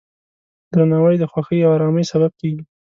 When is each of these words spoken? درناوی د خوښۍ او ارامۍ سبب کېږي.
درناوی 0.71 1.15
د 1.19 1.23
خوښۍ 1.31 1.59
او 1.63 1.71
ارامۍ 1.77 2.03
سبب 2.11 2.31
کېږي. 2.39 2.63